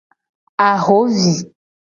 Ahovi. 0.67 1.31